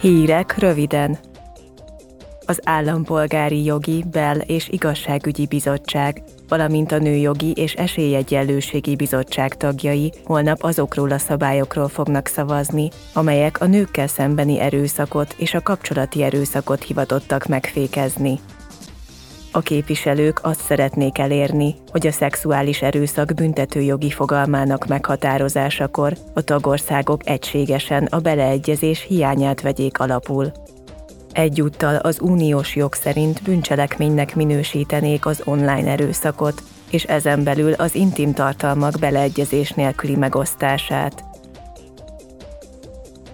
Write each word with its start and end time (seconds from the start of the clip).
Hírek 0.00 0.58
röviden. 0.58 1.18
Az 2.46 2.60
Állampolgári 2.64 3.64
Jogi, 3.64 4.04
Bel- 4.10 4.50
és 4.50 4.68
Igazságügyi 4.68 5.46
Bizottság, 5.46 6.22
valamint 6.48 6.92
a 6.92 6.98
Nőjogi 6.98 7.52
és 7.52 7.72
Esélyegyenlőségi 7.72 8.96
Bizottság 8.96 9.56
tagjai 9.56 10.12
holnap 10.24 10.62
azokról 10.62 11.10
a 11.10 11.18
szabályokról 11.18 11.88
fognak 11.88 12.26
szavazni, 12.26 12.88
amelyek 13.12 13.60
a 13.60 13.66
nőkkel 13.66 14.06
szembeni 14.06 14.60
erőszakot 14.60 15.34
és 15.38 15.54
a 15.54 15.62
kapcsolati 15.62 16.22
erőszakot 16.22 16.82
hivatottak 16.82 17.46
megfékezni. 17.46 18.40
A 19.56 19.60
képviselők 19.60 20.38
azt 20.42 20.60
szeretnék 20.60 21.18
elérni, 21.18 21.74
hogy 21.90 22.06
a 22.06 22.12
szexuális 22.12 22.82
erőszak 22.82 23.34
büntetőjogi 23.34 24.10
fogalmának 24.10 24.86
meghatározásakor 24.86 26.16
a 26.34 26.42
tagországok 26.42 27.28
egységesen 27.28 28.04
a 28.04 28.18
beleegyezés 28.18 29.04
hiányát 29.08 29.60
vegyék 29.60 29.98
alapul. 29.98 30.52
Egyúttal 31.32 31.96
az 31.96 32.20
uniós 32.20 32.76
jog 32.76 32.94
szerint 32.94 33.42
bűncselekménynek 33.42 34.34
minősítenék 34.34 35.26
az 35.26 35.42
online 35.44 35.90
erőszakot, 35.90 36.62
és 36.90 37.04
ezen 37.04 37.44
belül 37.44 37.72
az 37.72 37.94
intim 37.94 38.32
tartalmak 38.32 38.98
beleegyezés 38.98 39.70
nélküli 39.70 40.16
megosztását. 40.16 41.24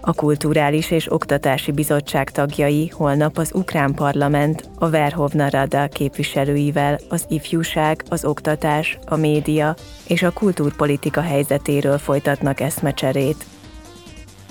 A 0.04 0.12
Kulturális 0.12 0.90
és 0.90 1.12
Oktatási 1.12 1.72
Bizottság 1.72 2.30
tagjai 2.30 2.88
holnap 2.88 3.38
az 3.38 3.50
Ukrán 3.54 3.94
Parlament 3.94 4.68
a 4.78 4.90
Verhovna 4.90 5.50
Rada 5.50 5.88
képviselőivel 5.88 6.98
az 7.08 7.24
ifjúság, 7.28 8.02
az 8.08 8.24
oktatás, 8.24 8.98
a 9.06 9.16
média 9.16 9.76
és 10.06 10.22
a 10.22 10.30
kultúrpolitika 10.30 11.20
helyzetéről 11.20 11.98
folytatnak 11.98 12.60
eszmecserét. 12.60 13.44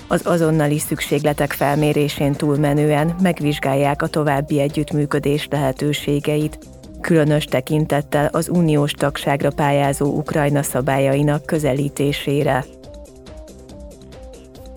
Az 0.08 0.26
azonnali 0.26 0.78
szükségletek 0.78 1.52
felmérésén 1.52 2.32
túlmenően 2.32 3.14
megvizsgálják 3.22 4.02
a 4.02 4.06
további 4.06 4.60
együttműködés 4.60 5.48
lehetőségeit, 5.50 6.58
különös 7.00 7.44
tekintettel 7.44 8.28
az 8.32 8.48
uniós 8.48 8.92
tagságra 8.92 9.50
pályázó 9.50 10.06
Ukrajna 10.06 10.62
szabályainak 10.62 11.46
közelítésére. 11.46 12.64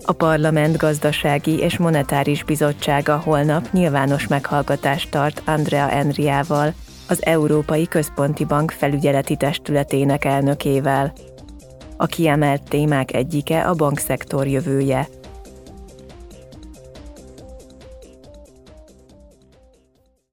A 0.08 0.12
Parlament 0.12 0.76
Gazdasági 0.76 1.58
és 1.58 1.78
Monetáris 1.78 2.44
Bizottsága 2.44 3.16
holnap 3.16 3.68
nyilvános 3.72 4.26
meghallgatást 4.26 5.10
tart 5.10 5.42
Andrea 5.44 5.90
Enriával, 5.90 6.74
az 7.08 7.24
Európai 7.24 7.86
Központi 7.86 8.44
Bank 8.44 8.70
felügyeleti 8.70 9.36
testületének 9.36 10.24
elnökével. 10.24 11.12
A 11.96 12.06
kiemelt 12.06 12.62
témák 12.68 13.14
egyike 13.14 13.60
a 13.62 13.74
bankszektor 13.74 14.46
jövője. 14.46 15.08